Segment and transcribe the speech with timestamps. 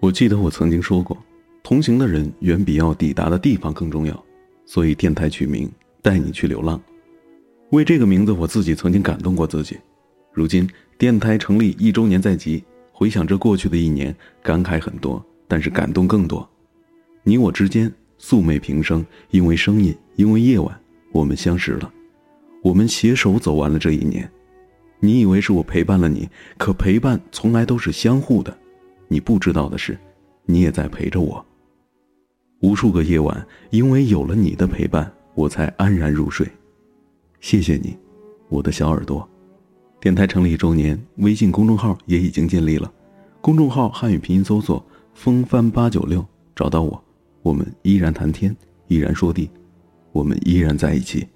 [0.00, 1.18] 我记得我曾经说过，
[1.60, 4.24] 同行的人远比要抵达的地方更重要，
[4.64, 5.68] 所以电台取名
[6.00, 6.80] “带你去流浪”。
[7.70, 9.76] 为这个名字，我自己曾经感动过自己。
[10.32, 12.62] 如今电台成立一周年在即，
[12.92, 16.48] 回想着过去的一年，感慨很多，但是感动更多。
[17.24, 20.80] 你我之间素昧平生，因为声音，因为夜晚，
[21.10, 21.92] 我们相识了，
[22.62, 24.30] 我们携手走完了这一年。
[25.00, 28.56] 你以为是我陪伴了你，可陪伴从来都是相互的。
[29.08, 29.98] 你不知道的是，
[30.44, 31.44] 你也在陪着我。
[32.60, 36.46] 无数个夜晚，因为有了你的陪伴，我才安然入睡。
[37.40, 37.96] 谢谢你，
[38.48, 39.26] 我的小耳朵。
[40.00, 42.92] 电台成立一周年，微信公众号也已经建立了。
[43.40, 47.02] 公众号汉语拼音搜索“风帆八九六”，找到我。
[47.42, 48.54] 我们依然谈天，
[48.88, 49.48] 依然说地，
[50.12, 51.26] 我们依然在一起。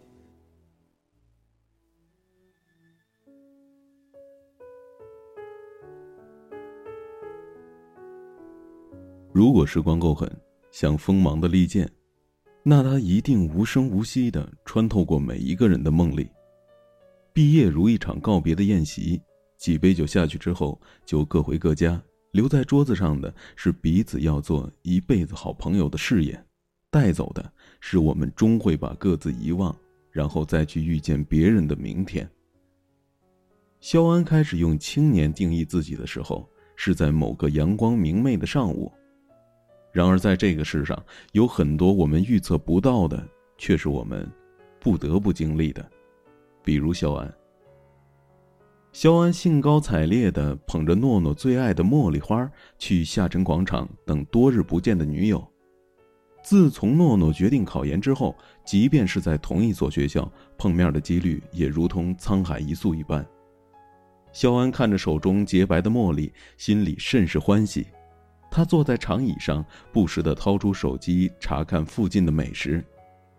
[9.32, 10.30] 如果时光够狠，
[10.70, 11.90] 像锋芒的利剑，
[12.62, 16.28] 那它一定无声无息的穿透过每一个人的梦里。
[17.32, 19.18] 毕业如一场告别的宴席，
[19.56, 22.00] 几杯酒下去之后，就各回各家。
[22.32, 26.46] 留在桌子上的是彼此要做一辈子好朋友的誓言，
[26.90, 29.74] 带走的是我们终会把各自遗忘，
[30.10, 32.28] 然后再去遇见别人的明天。
[33.80, 36.46] 肖安开始用青年定义自己的时候，
[36.76, 38.92] 是在某个阳光明媚的上午。
[39.92, 41.00] 然而，在这个世上，
[41.32, 43.22] 有很多我们预测不到的，
[43.58, 44.26] 却是我们
[44.80, 45.86] 不得不经历的，
[46.64, 47.32] 比如肖安。
[48.90, 55.46] 肖安兴高采烈地捧着诺诺最爱的茉莉花去下沉广场等多日不见的女友。
[56.42, 63.24] 自从诺诺决定考研之后，即便是在同一所学校，碰面的几率也如同沧海一粟一般。
[64.32, 67.86] 肖安看着手中洁白的茉莉，心里甚是欢喜。
[68.52, 72.84] 他坐在长椅上，不时地掏出手机查看附近的美食，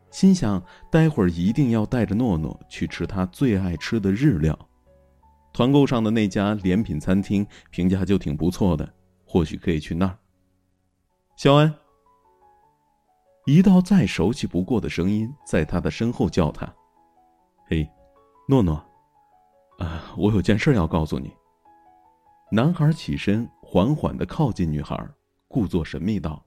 [0.09, 4.57] 心想：待会儿一定要带着诺诺去吃他最爱吃的日料。
[5.53, 8.91] 团购上的那家联品餐厅评价就挺不错的，
[9.23, 10.18] 或许可以去那儿。
[11.35, 11.72] 肖恩，
[13.46, 16.66] 一道再熟悉不过的声音在他的身后叫他
[17.69, 17.88] ：“嘿，
[18.50, 18.84] 诺诺，
[19.78, 21.31] 啊，我有件事要告诉你。”
[22.52, 24.95] 男孩起身，缓缓的靠近女孩，
[25.47, 26.45] 故作神秘道：“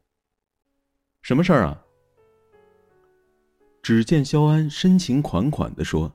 [1.23, 1.85] 什么事儿啊？”
[3.83, 6.15] 只见肖安深情款款的说：“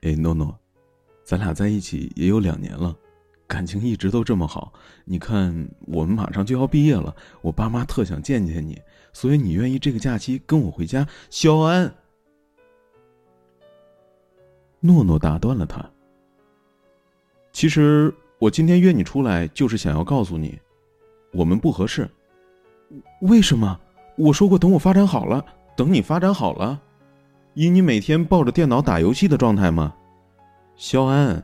[0.00, 0.58] 哎，诺诺，
[1.22, 2.96] 咱俩在一起也有两年了，
[3.46, 4.72] 感情一直都这么好。
[5.04, 8.80] 你看，我们马上就要毕业了，我爸妈特想见见你，
[9.12, 11.94] 所以你愿意这个假期跟我回家？”肖安，
[14.80, 15.84] 诺诺打断了他。
[17.52, 18.14] 其实。
[18.38, 20.58] 我今天约你出来，就是想要告诉你，
[21.32, 22.06] 我们不合适。
[23.22, 23.80] 为什么？
[24.16, 25.42] 我说过等我发展好了，
[25.74, 26.78] 等你发展好了，
[27.54, 29.94] 以你每天抱着电脑打游戏的状态吗？
[30.76, 31.42] 肖安，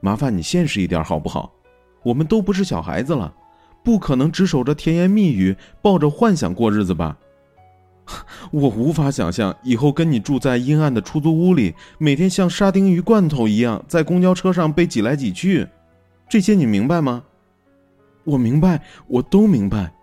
[0.00, 1.52] 麻烦你现实一点好不好？
[2.02, 3.32] 我们都不是小孩子了，
[3.84, 7.16] 不可能只守着甜言蜜语，抱着幻想过日子吧？
[8.50, 15.66] 我无法想象以后跟你住在阴暗的出租屋里，每天像沙丁鱼罐头一样在公交车上被挤来挤去。
[16.34, 17.22] 这些你明白吗？
[18.24, 19.94] 我明白，我都明白。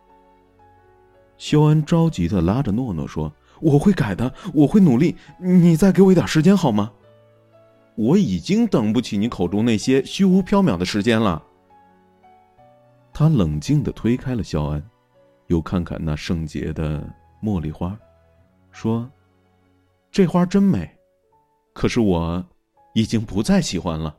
[1.38, 5.18] 肖安着急的拉着诺诺说：“我会改的，我会努力。
[5.38, 6.94] 你再给我一点时间好吗？
[7.96, 11.44] 我已经等不起你口中那些虚无缥缈的时间了。”
[13.12, 14.82] 他冷静的推开了肖安，
[15.48, 17.06] 又看看那圣洁的
[17.44, 17.94] 茉莉花，
[18.72, 19.06] 说
[20.10, 20.90] ：“这花真美，
[21.74, 22.42] 可是我
[22.94, 24.16] 已经不再喜欢了。”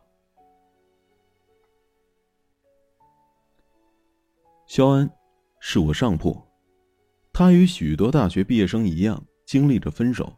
[4.74, 5.06] 肖安，
[5.60, 6.34] 是我上铺。
[7.30, 10.34] 他与许多大学毕业生一样，经历着分手。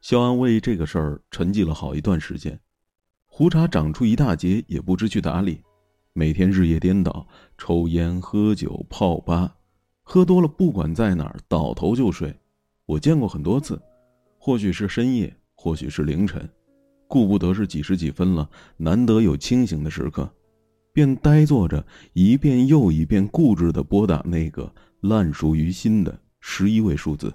[0.00, 2.58] 肖安为这个事儿沉寂了好一段时间，
[3.26, 5.62] 胡茬长出一大截，也不知去哪里。
[6.14, 7.28] 每天日夜颠倒，
[7.58, 9.54] 抽烟、喝酒、泡吧，
[10.02, 12.34] 喝多了不管在哪儿倒头就睡。
[12.86, 13.78] 我见过很多次，
[14.38, 16.48] 或许是深夜，或许是凌晨，
[17.06, 18.48] 顾不得是几时几分了，
[18.78, 20.26] 难得有清醒的时刻。
[20.96, 21.84] 便呆坐着，
[22.14, 24.72] 一遍又一遍固执的拨打那个
[25.02, 27.30] 烂熟于心的十一位数字。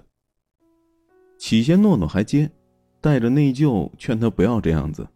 [1.38, 2.50] 起先诺诺还接，
[3.00, 5.06] 带着内疚劝他不要这样子，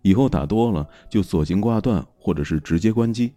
[0.00, 3.34] 以后打多了就索性挂断，或者是直接关机。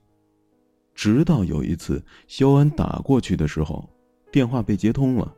[0.95, 3.89] 直到有一次肖安打过去的时候，
[4.31, 5.35] 电话被接通了，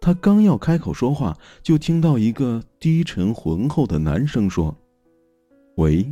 [0.00, 4.76] 他刚要开口说话，就听到一个低沉浑厚的男声说
[5.78, 6.04] ：“喂。”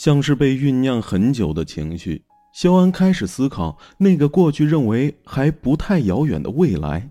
[0.00, 2.24] 像是被酝酿很久的情绪，
[2.54, 7.06] 肖安开始思考那个过去认为还不太遥远的未来。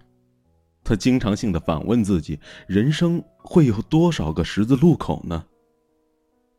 [0.83, 5.45] 他经常性的反问自己：人生会有多少个十字路口呢？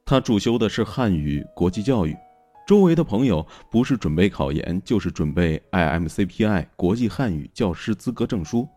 [0.04, 2.16] 他主修的是汉语国际教育，
[2.64, 8.68] 周围的朋友不是准备考研，就是准备 IMCPI 国际汉语教师资格证书，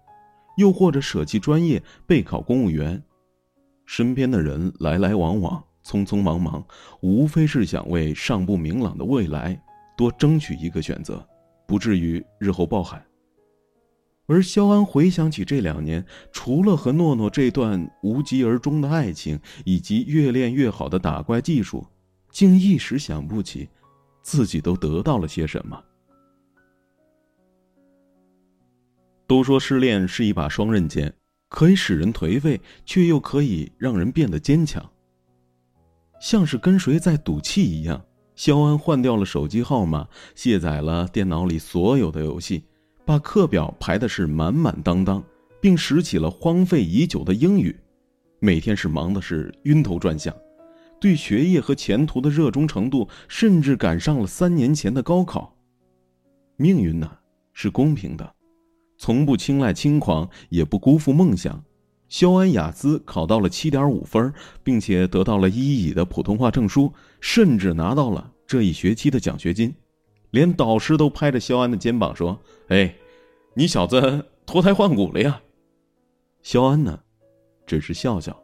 [0.58, 3.00] 又或者舍弃专业备考公务员。
[3.86, 5.64] 身边的人来来往往。
[5.86, 6.66] 匆匆忙忙，
[7.02, 9.62] 无非是想为尚不明朗的未来
[9.98, 11.28] 多争取一个选择，
[11.68, 13.04] 不至于日后抱憾。
[14.26, 21.86] 而肖安回想起这两年，除了和诺诺这段无疾而终的爱情，以及越练越好的打怪技术，
[22.32, 23.68] 竟一时想不起
[24.22, 25.84] 自己都得到了些什么。
[29.28, 31.14] 都说失恋是一把双刃剑，
[31.50, 34.90] 可以使人颓废，却又可以让人变得坚强。
[36.24, 38.02] 像是跟谁在赌气一样，
[38.34, 42.64] 肖安换掉了手机号码，卸载了电脑里所有的游戏，
[43.04, 45.22] 把课表排的是满满当当，
[45.60, 47.78] 并拾起了荒废已久的英语，
[48.40, 50.34] 每天是忙的是晕头转向，
[50.98, 55.54] 对学业和前途的热衷程度甚至赶上了三年前的高考。
[56.56, 57.12] 命运呢
[57.52, 58.34] 是公平的，
[58.98, 61.62] 从不青睐轻狂，也不辜负梦想。
[62.14, 64.32] 肖安雅思考到了七点五分，
[64.64, 69.74] 并且得到了一乙的普通话证书，甚至拿到了这一学期的奖学金，
[70.30, 72.40] 连导师都拍着肖安的肩膀说
[72.70, 72.94] ：“哎，
[73.56, 75.42] 你小子脱胎换骨了呀！”
[76.44, 77.00] 肖安呢，
[77.66, 78.40] 只是笑笑。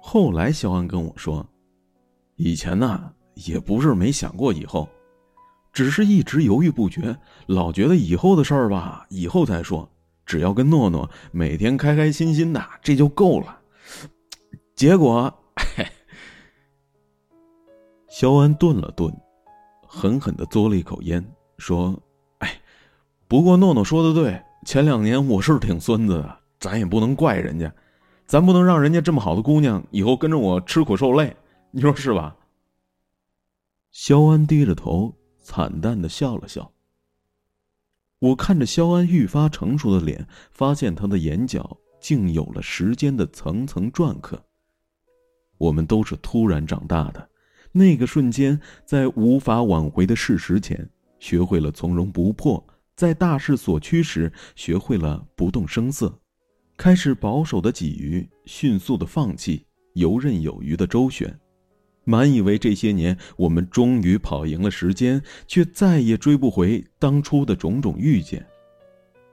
[0.00, 1.44] 后来肖安跟我说
[2.38, 4.88] ：“以前呢，也不是没想过以后，
[5.72, 7.16] 只是一直犹豫不决，
[7.48, 9.90] 老觉得以后的事儿吧，以后再说。”
[10.28, 13.58] 只要跟诺诺每天开开心心的，这就够了。
[14.76, 15.34] 结果，
[18.10, 19.10] 肖安顿了顿，
[19.86, 21.24] 狠狠的嘬了一口烟，
[21.56, 21.98] 说
[22.40, 22.60] ：“哎，
[23.26, 27.72] 不过诺诺说的对，前两年我是挺孙子的，咱也不能怪人家，
[28.26, 31.34] 咱不能让人家这么好的姑娘以后跟着我吃苦受累，
[31.70, 32.36] 你说是吧？”
[33.90, 36.70] 肖安低着头，惨淡的笑了笑。
[38.20, 44.44] 我看着肖安愈发成熟的脸，发现他的眼角竟有了时间的层层篆刻。
[45.56, 47.30] 我们都是突然长大的，
[47.70, 50.88] 那个瞬间，在无法挽回的事实前，
[51.20, 52.60] 学会了从容不迫；
[52.96, 56.20] 在大势所趋时，学会了不动声色，
[56.76, 61.38] 开始保守的给予，迅速的放弃，游刃有余的周旋。
[62.08, 68.46] 满以为这些年我们终于跑赢了时间，却再也追不回当初的种种遇见。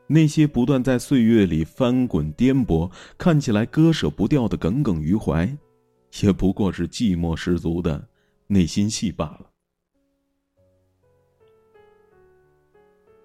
[0.07, 5.57] 那些不断在岁月里翻滚颠簸、看起来割舍不掉的耿耿于怀，
[6.22, 8.06] 也不过是寂寞十足的
[8.48, 9.50] 内心戏罢了。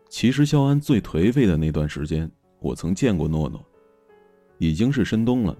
[0.08, 2.31] 其实，肖安最颓废的那段时间，
[2.61, 3.61] 我曾见过诺诺。
[4.58, 5.58] 已经是深冬了，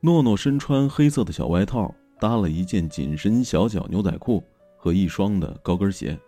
[0.00, 1.94] 诺诺身穿黑色的小外套。
[2.18, 4.42] 搭了一件紧身小脚牛仔裤
[4.76, 6.18] 和一双的高跟鞋，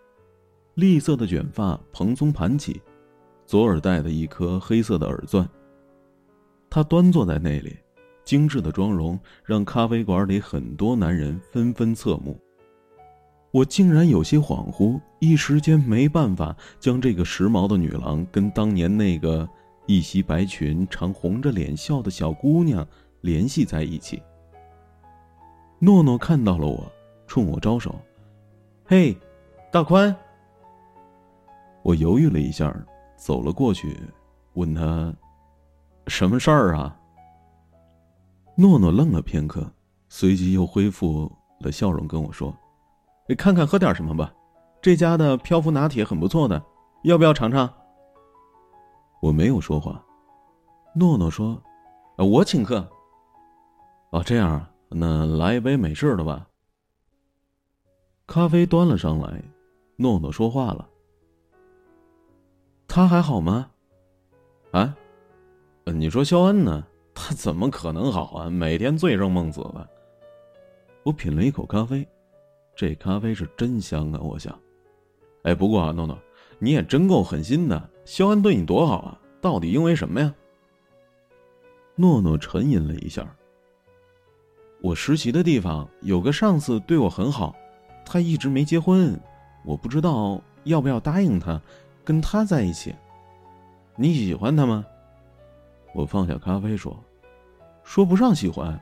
[0.75, 2.81] 栗色的卷发蓬松盘起，
[3.45, 5.47] 左耳戴的一颗黑色的耳钻。
[6.69, 7.75] 他端坐在那里，
[8.23, 12.39] 精致的妆容让咖啡馆里很多男人纷纷侧目。
[13.51, 19.49] 我竟然有些恍惚，一时间没办法将这个时髦的女郎跟当年那个
[19.87, 22.87] 一袭白裙、常红着脸笑的小姑娘
[23.21, 24.21] 联系在一起。
[25.79, 26.85] 诺诺看到了我，
[27.25, 27.95] 冲我招手
[28.85, 29.17] ：“嘿，
[29.71, 30.13] 大宽。”
[31.83, 32.75] 我犹豫了一下，
[33.15, 33.97] 走了过去，
[34.53, 35.13] 问他
[36.07, 36.95] ：“什么事儿啊？”
[38.55, 39.65] 诺诺愣了片刻，
[40.09, 41.31] 随即又恢复
[41.61, 42.53] 了笑容，跟我说
[43.29, 44.33] ：“你看看喝点什么吧，
[44.81, 46.61] 这家的漂浮拿铁很不错的，
[47.03, 47.71] 要不要尝尝？”
[49.21, 50.03] 我没有说话。
[50.93, 51.61] 诺诺说
[52.17, 52.85] ：“我请客。”
[54.11, 54.69] 哦，这样啊。
[54.89, 56.47] 那来一杯美式的吧。
[58.25, 59.41] 咖啡端了上来，
[59.95, 60.89] 诺诺说话了
[62.87, 63.69] ：“他还好吗？
[64.71, 64.95] 啊？
[65.85, 66.85] 你说肖恩呢？
[67.13, 68.49] 他怎么可能好啊？
[68.49, 69.89] 每天醉生梦死的。”
[71.03, 72.07] 我品了一口咖啡，
[72.75, 74.19] 这咖啡是真香啊！
[74.21, 74.57] 我想，
[75.43, 76.17] 哎，不过啊，诺诺，
[76.59, 77.89] 你也真够狠心的。
[78.05, 80.33] 肖恩对你多好啊，到底因为什么呀？
[81.95, 83.35] 诺诺沉吟了一下。
[84.81, 87.53] 我实习的地方有个上司对我很好，
[88.05, 89.19] 他一直没结婚，
[89.65, 91.61] 我不知道要不要答应他，
[92.03, 92.95] 跟他在一起。
[93.97, 94.85] 你喜欢他吗？
[95.93, 96.97] 我放下咖啡说
[97.83, 98.79] ：“说不上喜欢。”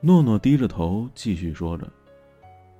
[0.00, 1.90] 诺诺低着头继续说着：“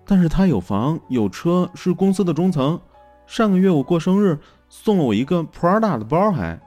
[0.06, 2.80] 但是他有房有车，是公司的中层。
[3.26, 6.61] 上个月我过生日，送了我一个 Prada 的包，还……”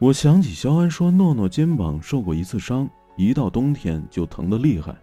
[0.00, 4.94] 我想起肖安说，诺诺肩膀受过一次伤，一到冬天就疼得厉害，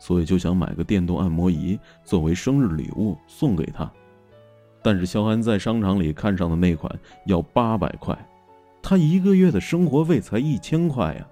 [0.00, 3.88] 所以就想买个电动按摩仪作为生日礼物送给他。
[4.82, 6.92] 但是肖安在商场里看上的那款
[7.26, 8.18] 要八百块，
[8.82, 11.24] 他一个月的生活费才一千块呀，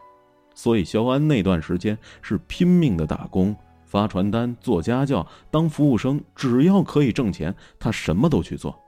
[0.55, 8.79] 所以肖安那段时间是拼命的打工，发传单、做家教、当服务生，只要可以挣钱，他什么都去做。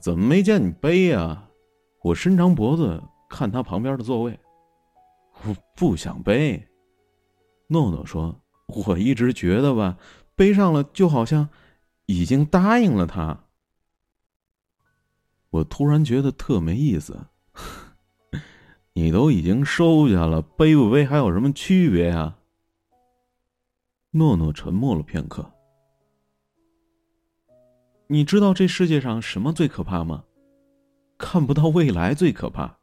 [0.00, 1.42] 怎么没见你背呀？
[2.02, 4.38] 我伸长脖子看他旁边的座位，
[5.42, 6.68] 我不想背。
[7.66, 8.40] 诺诺说
[8.86, 9.98] ：“我一直觉得吧，
[10.34, 11.48] 背上了就好像
[12.06, 13.44] 已经答应了他。”
[15.50, 17.26] 我突然觉得特没意思。
[18.94, 22.36] 你都已经收下了，背不背还有什么区别呀？
[24.12, 25.52] 诺诺沉默了片刻。
[28.06, 30.24] 你知道这世界上什么最可怕吗？
[31.18, 32.78] 看不到未来最可怕。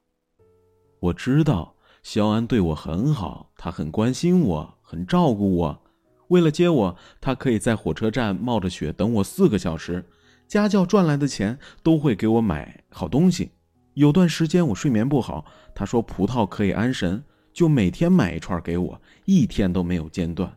[1.00, 5.82] 我知道肖安对我很好，他很关心我，很照顾我。
[6.28, 10.06] 为了接我，他可以在火车站冒着雪等我四个小时。
[10.48, 13.52] 家教赚来的钱都会给我买好东西。
[13.94, 17.24] 有段时间我睡眠不好，他说葡萄可以安神，
[17.54, 20.56] 就每天买一串给我，一天都没有间断。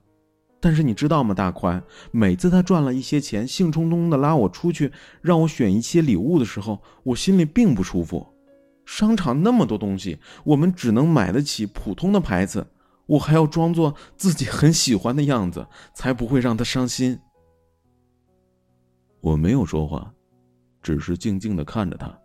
[0.61, 1.83] 但是你知道吗，大宽？
[2.11, 8.27] 每次他赚了一些钱，兴冲冲的拉我出去，让我选一些礼物的时候，我心里并不舒服。
[8.85, 12.67] 商场那么多东西，我们只能买得起普通的牌子，
[13.07, 17.19] 我还要装作自己很喜欢的样子，才不会让他伤心。
[19.21, 20.13] 我没有说话，
[20.83, 22.19] 只是静静的看着他。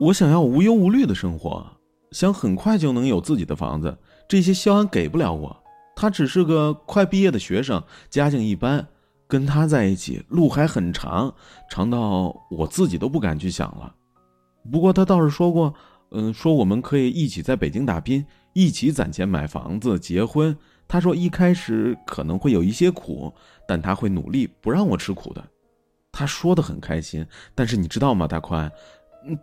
[0.00, 1.64] 我想要无忧无虑的生活，
[2.10, 5.63] 想很快就能有自己的房子，这些肖安给不了我。
[5.96, 8.86] 他只是个快毕业的学生，家境一般，
[9.28, 11.32] 跟他在一起路还很长，
[11.70, 13.94] 长到我自己都不敢去想了。
[14.70, 15.72] 不过他倒是说过，
[16.10, 20.56] 嗯，说我们可以一起在北京打拼，一起攒钱买房子、结婚。
[20.86, 23.32] 他说一开始可能会有一些苦，
[23.66, 25.44] 但他会努力不让我吃苦的。
[26.12, 28.70] 他说的很开心，但是你知道吗，大宽？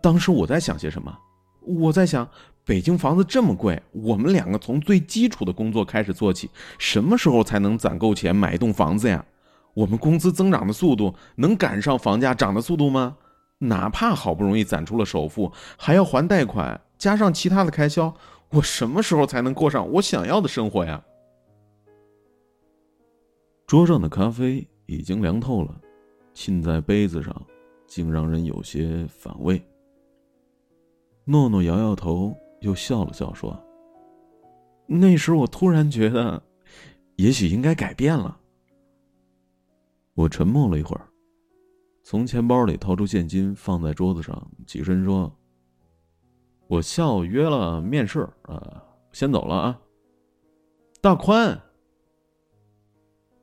[0.00, 1.16] 当时我在想些什么？
[1.62, 2.28] 我在想。
[2.64, 9.24] 北京房子这么贵，我们两个从最基础的工作开始做起，什么时候才能攒够钱买一栋房子呀？
[9.74, 13.16] 我们工资增长的速度能赶上房价涨的速度吗？
[13.58, 18.14] 哪怕好不容易攒出了首付，还要还贷款，加上其他的开销，
[18.50, 21.02] 我什么时候才能过上我想要的生活呀？
[23.66, 25.80] 桌上的咖啡已经凉透了，
[26.32, 27.34] 浸在杯子上，
[27.86, 29.60] 竟让人有些反胃。
[31.24, 32.36] 诺诺摇摇头。
[32.62, 33.58] 又笑了笑，说
[34.86, 36.42] ：“那时我突然觉得，
[37.16, 38.38] 也许应该改变了。”
[40.14, 41.08] 我沉默了一会儿，
[42.02, 45.34] 从钱包里掏出现金放在桌子上，起身说
[46.68, 49.80] ：“我下午约了面试，啊，先走了啊。”
[51.02, 51.60] 大宽，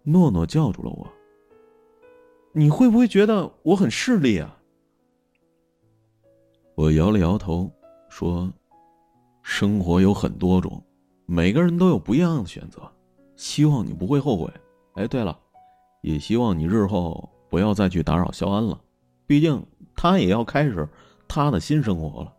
[0.04, 1.08] 诺诺叫住了我
[2.54, 4.58] ：“你会不会觉得我很势利啊？”
[6.76, 7.70] 我摇了摇头，
[8.08, 8.52] 说。
[9.51, 10.82] 生活有很多种，
[11.25, 12.79] 每个人都有不一样的选择，
[13.36, 14.48] 希望你不会后悔。
[14.94, 15.38] 哎，对了，
[16.03, 18.79] 也希望你日后不要再去打扰肖安了，
[19.25, 19.62] 毕竟
[19.96, 20.88] 他也要开始
[21.27, 22.32] 他的新生活了，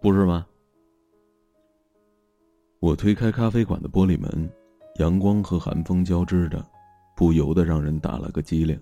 [0.00, 0.46] 不是吗？
[2.80, 4.50] 我推开咖啡馆的玻璃门，
[4.96, 6.64] 阳光和寒风交织着，
[7.14, 8.80] 不由得让人打了个激灵。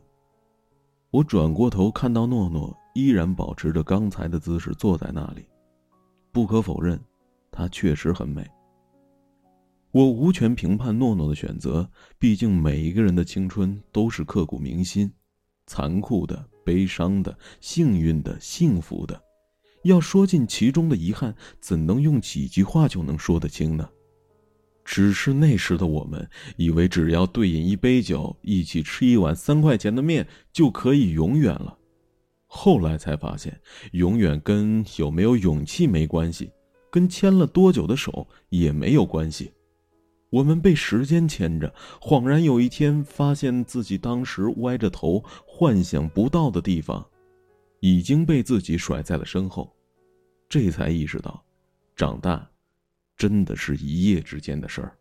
[1.10, 5.44] 我转过头，看到诺诺依然保持着刚才的姿势坐在那里，
[6.30, 6.98] 不可否认。
[7.52, 8.44] 她确实很美。
[9.92, 15.12] 我无权评判诺诺的选择，毕竟每一个人的青春都是刻骨铭心、
[15.66, 19.22] 残酷的、悲伤的、幸运的、幸福的。
[19.84, 23.86] 要说尽其中的遗憾，怎能用几句话就能说得清呢？
[24.84, 31.76] 只是那时的我们，以为只要对饮一杯酒，一起吃一碗三块钱的面，就可以永远了。
[32.46, 33.60] 后来才发现，
[33.92, 36.50] 永远跟有没有勇气没关系。
[36.92, 39.50] 跟牵了多久的手也没有关系，
[40.28, 47.02] 我们被时间牵着，恍然有一天发现自己当时歪着头幻想不到的地方，
[47.80, 49.74] 已经被自己甩在了身后，
[50.50, 51.42] 这才意识到，
[51.96, 52.46] 长大，
[53.16, 54.92] 真的是一夜之间的事儿。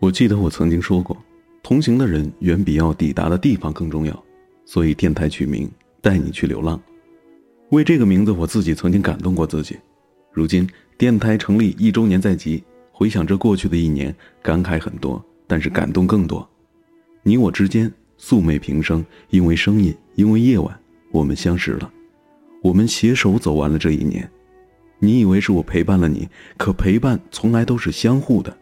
[0.00, 1.16] 我记得我曾经说过，
[1.62, 4.24] 同行的人远比要抵达的地方更重要，
[4.64, 5.70] 所以电台取名
[6.02, 6.82] “带你去流浪”。
[7.74, 9.76] 为这个名字，我自己曾经感动过自己。
[10.32, 16.48] 如今电台成立一周年在即，回想着过去的一年，感慨很多，但是感动更多。
[17.22, 20.78] 你我之间素昧平生，因为声音，因为夜晚，
[21.10, 21.90] 我们相识了，
[22.62, 24.28] 我们携手走完了这一年。
[24.98, 28.56] 你以为是我陪伴了你，可陪伴从来都是相互的。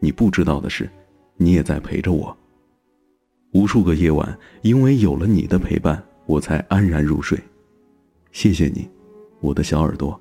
[0.00, 0.88] 你不知道的是，
[1.36, 2.36] 你也在陪着我。
[3.52, 7.38] 无数个夜晚，因为有了你的陪伴，我才安然入睡。
[8.36, 8.86] 谢谢你，
[9.40, 10.20] 我的小耳朵。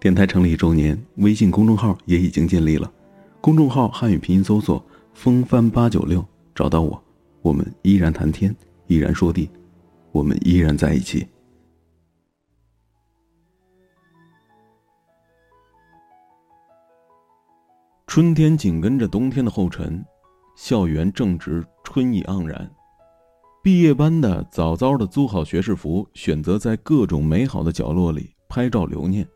[0.00, 2.90] 电台成立一周年，微信公众号也已经建立了。
[3.38, 4.82] 公众号汉语拼音搜索
[5.12, 7.04] “风帆八九六”，找到我。
[7.42, 9.50] 我们依然谈天，依然说地，
[10.10, 11.26] 我们依然在一起。
[18.06, 20.02] 春天紧跟着冬天的后尘，
[20.56, 22.70] 校园正值春意盎然。
[23.64, 29.26] 毕业班的早早的租好学士服，选择在各种美好的角落里拍照留念。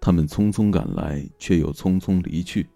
[0.00, 2.68] 他们匆匆赶来，却又匆匆离去。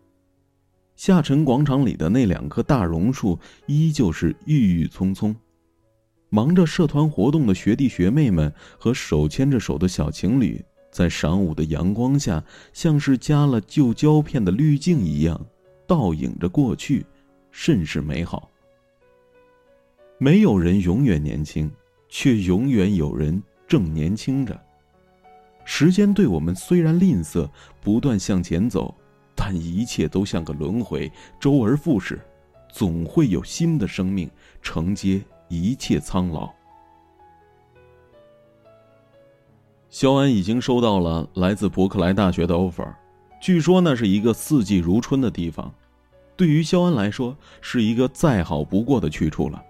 [0.96, 5.32] 下沉广场里的那两棵大榕树依旧是郁郁葱葱，
[6.30, 10.60] 忙着社团活动的学弟学妹们和手牵着手的小情侣，
[10.90, 15.40] 在晌午的阳光下，像是加了旧胶片的滤镜一样，
[15.86, 17.06] 倒影着过去，
[17.52, 18.50] 甚是美好。
[20.23, 21.69] 没有人永远年轻，
[22.09, 24.57] 却永远有人正年轻着。
[25.64, 27.50] 时间对我们虽然吝啬，
[27.81, 28.95] 不断向前走。
[29.35, 31.11] 但一切都像个轮回，
[31.41, 32.21] 周而复始，
[32.71, 36.49] 总会有新的生命承接一切苍老。
[39.91, 42.95] 肖安已经收到了来自伯克莱大学的 offer，
[43.41, 45.75] 据说那是一个四季如春的地方，
[46.37, 49.61] 对于肖安来说是一个再好不过的去处了。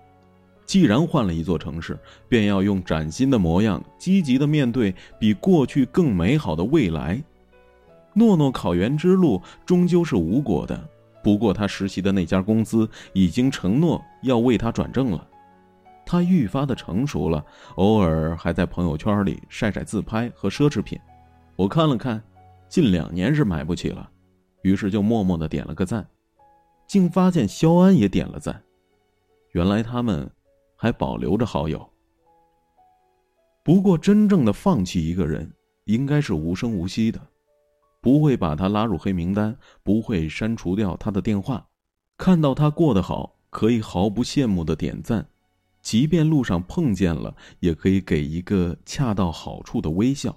[0.72, 1.98] 既然换了一座城市，
[2.30, 7.22] 便要用崭新的模样，积极的面对比过去更美好的未来。
[8.14, 10.88] 诺诺考研之路终究是无果的，
[11.22, 15.28] 不过他实习的那家公司已经承诺要为他转正了。
[16.06, 17.44] 他愈发的成熟了，
[17.74, 20.98] 偶尔还在朋友圈里晒晒自拍和奢侈品。
[21.54, 22.18] 我看了看，
[22.70, 24.08] 近两年是买不起了，
[24.62, 26.08] 于是就默默的点了个赞，
[26.86, 28.62] 竟发现肖安也点了赞。
[29.50, 30.30] 原来他们
[30.82, 31.88] 还保留着好友。
[33.62, 35.48] 不过，真正的放弃一个人，
[35.84, 37.20] 应该是无声无息的。
[38.00, 41.64] 不会把他拉入黑名单，不会删除掉他的电话。
[42.18, 45.22] 看到他过得好，可以毫不羡慕的点赞；
[45.82, 50.36] 即便路上碰见了，也可以给一个恰到好处的微笑。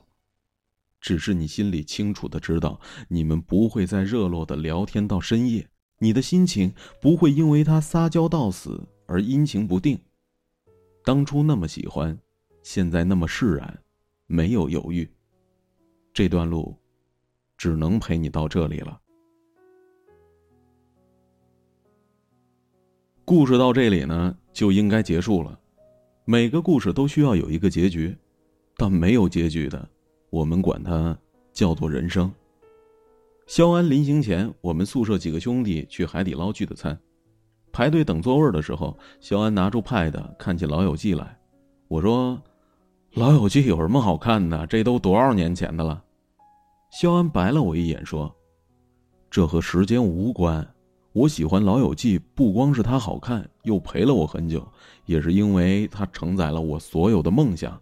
[1.01, 9.99] 只是你心里清楚的知道，你们不会再热络的聊天到深夜，你的心情不会因为他撒娇到死而阴晴不定。
[11.05, 12.17] 当初那么喜欢，
[12.63, 13.79] 现在那么释然，
[14.27, 15.09] 没有犹豫。
[16.13, 16.75] 这段路。
[17.57, 18.99] 只能陪你到这里了。
[23.23, 25.57] 故事到这里呢，就应该结束了。
[26.25, 28.13] 每个故事都需要有一个结局，
[28.75, 29.87] 但没有结局的，
[30.29, 31.17] 我们管它
[31.53, 32.29] 叫做人生。
[33.47, 36.99] 肖安临行前，我们宿舍几个兄弟去海底捞聚的餐。
[37.75, 41.37] 排队等座位的时候，肖安拿出 Pad 看起《老友记》来。
[41.89, 42.41] 我说
[43.19, 44.65] ：“《老友记》有什么好看的？
[44.67, 46.01] 这都多少年前的了。”
[46.89, 48.33] 肖安白了我一眼，说
[49.29, 50.65] ：“这和时间无关。
[51.11, 54.65] 我喜欢《老友记》，不光是它好看，又陪了我很久，
[55.05, 57.77] 也是因为它承载了我所有的梦想。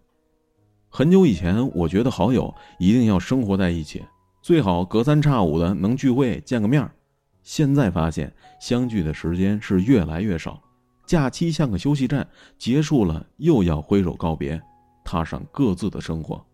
[0.88, 4.02] 很久以前，我觉得好友一定要生活在一起，
[4.42, 6.90] 最好隔三差五的能聚会见个面
[7.44, 10.60] 现在发现，相聚的时间是越来越少，
[11.06, 12.26] 假期像个休息站，
[12.58, 14.60] 结束了又要挥手告别，
[15.04, 16.44] 踏上各自的生活。”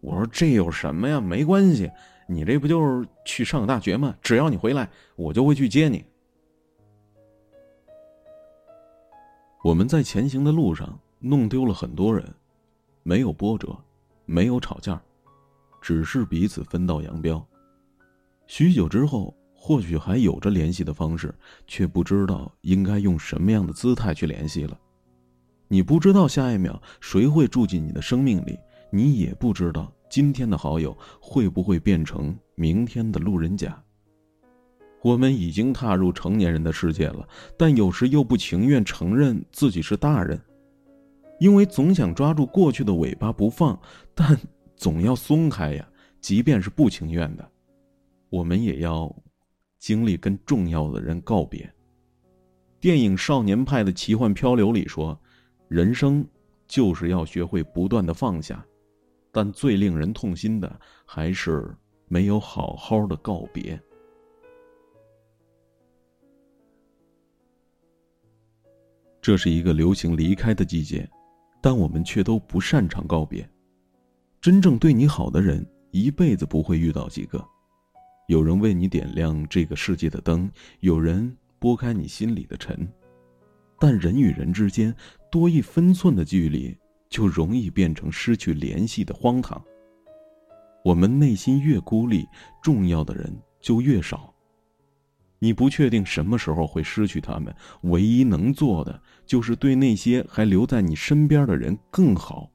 [0.00, 1.20] 我说这有什么呀？
[1.20, 1.90] 没关系，
[2.28, 4.14] 你这不就是去上大学吗？
[4.20, 6.04] 只要你回来，我就会去接你。
[9.64, 12.28] 我们在前行的路上弄丢了很多人，
[13.02, 13.74] 没有波折，
[14.26, 15.00] 没有吵架，
[15.80, 17.42] 只是彼此分道扬镳。
[18.48, 19.32] 许久之后，
[19.64, 21.32] 或许还有着联系的方式，
[21.68, 24.76] 却不知道应该用什么样的姿态去联系了。
[25.68, 28.58] 你不知道下一秒谁会住进你的生命里。
[28.90, 33.80] 你也不知道今天的好友会不会变成明天的路人甲。
[35.00, 37.24] 我们已经踏入成年人的世界了，
[37.56, 40.40] 但有时又不情愿承认自己是大人，
[41.38, 43.80] 因为总想抓住过去的尾巴不放，
[44.12, 44.36] 但
[44.74, 45.88] 总要松开呀。
[46.20, 47.48] 即便是不情愿的，
[48.28, 49.14] 我们也要
[49.82, 51.68] 经历跟重要的人告别。
[52.78, 55.20] 电影《少年派的奇幻漂流》里说
[55.66, 56.24] ：“人生
[56.68, 58.64] 就是要学会不断的放下。”
[59.32, 61.68] 但最令人痛心的，还是
[62.06, 63.80] 没有好好的告别。
[69.20, 71.10] 这是一个流行离开的季节，
[71.60, 73.48] 但我们却都不擅长告别。
[74.40, 77.44] 真正对你好的人，一辈子不会遇到几个。
[78.32, 82.88] 有人为你点亮这个世界的灯，有人拨开你心里的尘。
[83.78, 84.94] 但人与人之间
[85.30, 86.74] 多一分寸的距离，
[87.10, 89.62] 就容易变成失去联系的荒唐。
[90.82, 92.26] 我们内心越孤立，
[92.62, 94.34] 重要的人就越少。
[95.38, 102.50] 你不确定什么时候会失去他们，唯一能做的就是对那些还留在你身边的人更好，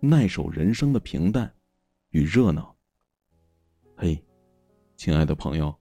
[0.00, 1.48] 耐守人生的平淡
[2.10, 2.74] 与热闹。
[3.96, 4.20] 嘿，
[5.04, 5.74] 亲爱的朋友，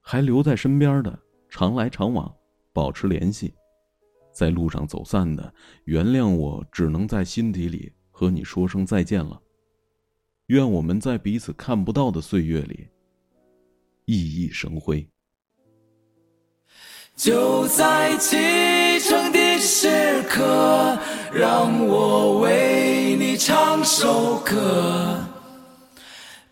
[0.00, 1.16] 还留在身边的
[1.48, 2.34] 常来常往，
[2.72, 3.54] 保持联系；
[4.32, 9.40] 在路上走散的，原谅我只能在心底里和你说声再见了。
[10.46, 12.88] 愿我们在彼此看不到的岁月里
[14.06, 15.08] 熠熠生辉。
[17.14, 20.98] 就在启程的时刻，
[21.32, 25.31] 让我为你唱首歌。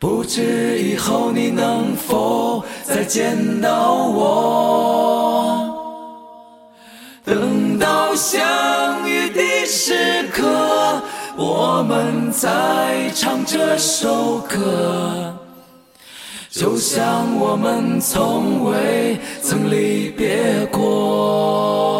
[0.01, 5.77] 不知以后你能否再见到我？
[7.23, 11.03] 等到相遇的时刻，
[11.37, 15.37] 我们再唱这首歌。
[16.49, 22.00] 就像我们从未曾离别过。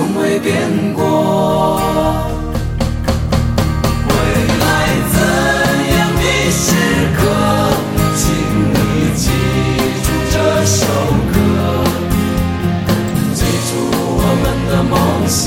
[0.00, 0.56] 从未变
[0.94, 1.78] 过。
[4.08, 4.10] 未
[4.58, 4.64] 来
[5.12, 5.20] 怎
[5.94, 6.64] 样的时
[7.18, 7.20] 刻，
[8.16, 8.24] 请
[8.72, 8.76] 你
[9.14, 9.28] 记
[10.02, 10.34] 住这
[10.64, 10.80] 首
[11.34, 11.36] 歌，
[13.34, 14.96] 记住我们的梦
[15.28, 15.44] 想